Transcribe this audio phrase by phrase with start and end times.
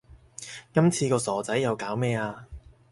[0.73, 2.47] 今次個傻仔又搞咩呀